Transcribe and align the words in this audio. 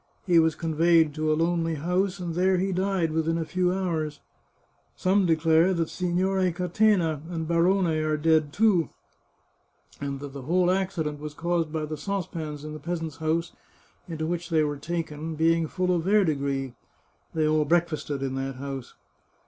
He 0.25 0.39
was 0.39 0.55
conveyed 0.55 1.13
to 1.13 1.31
a 1.31 1.35
lonely 1.37 1.75
house, 1.75 2.17
and 2.19 2.33
there 2.33 2.57
he 2.57 2.71
died, 2.71 3.11
within 3.11 3.37
a 3.37 3.45
few 3.45 3.71
hours. 3.71 4.19
Some 4.95 5.27
declare 5.27 5.75
that 5.75 5.89
Signore 5.91 6.51
Catena 6.53 7.21
and 7.29 7.47
Barone 7.47 7.85
are 7.85 8.17
dead 8.17 8.51
too, 8.51 8.89
and 9.99 10.19
that 10.19 10.33
the 10.33 10.41
whole 10.41 10.71
accident 10.71 11.19
was 11.19 11.35
caused 11.35 11.71
by 11.71 11.85
the 11.85 11.97
saucepans 11.97 12.63
in 12.65 12.73
the 12.73 12.79
peasant's 12.79 13.17
house, 13.17 13.51
into 14.07 14.25
which 14.25 14.49
they 14.49 14.63
were 14.63 14.77
taken, 14.77 15.35
being 15.35 15.67
full 15.67 15.93
of 15.95 16.05
verdigris— 16.05 16.71
they 17.35 17.47
all 17.47 17.63
breakfasted 17.63 18.23
in 18.23 18.33
that 18.33 18.55
house. 18.55 18.95